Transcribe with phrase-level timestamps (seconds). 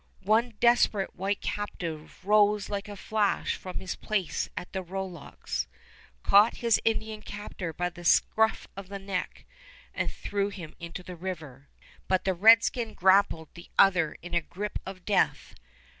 [0.25, 5.67] One desperate white captive rose like a flash from his place at the rowlocks,
[6.23, 9.45] caught his Indian captor by the scuff of the neck
[9.93, 11.69] and threw him into the river;
[12.07, 15.53] but the redskin grappled the other in a grip of death.